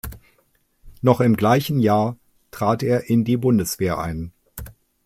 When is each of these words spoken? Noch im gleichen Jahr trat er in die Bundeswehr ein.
Noch 1.03 1.21
im 1.21 1.37
gleichen 1.37 1.79
Jahr 1.79 2.17
trat 2.49 2.81
er 2.81 3.07
in 3.07 3.23
die 3.23 3.37
Bundeswehr 3.37 3.99
ein. 3.99 4.33